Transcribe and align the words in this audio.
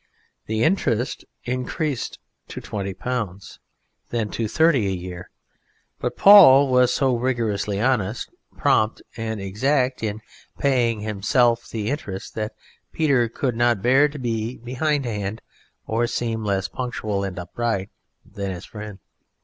The 0.47 0.63
interest 0.63 1.25
increased 1.43 2.17
to 2.47 2.59
£20 2.59 2.95
and 2.99 3.41
then 4.09 4.31
to 4.31 4.45
£30 4.45 4.75
a 4.87 4.97
year, 4.97 5.29
but 5.99 6.17
Paul 6.17 6.69
was 6.71 6.91
so 6.91 7.15
rigorously 7.15 7.79
honest, 7.79 8.27
prompt 8.57 9.03
and 9.15 9.39
exact 9.39 10.01
in 10.01 10.21
paying 10.57 11.01
himself 11.01 11.69
the 11.69 11.91
interest 11.91 12.33
that 12.33 12.53
Peter 12.91 13.29
could 13.29 13.55
not 13.55 13.83
bear 13.83 14.09
to 14.09 14.17
be 14.17 14.57
behindhand 14.57 15.39
or 15.85 16.05
to 16.05 16.07
seem 16.07 16.43
less 16.43 16.67
punctual 16.67 17.23
and 17.23 17.37
upright 17.37 17.91
than 18.25 18.49
his 18.49 18.65
friend. 18.65 18.97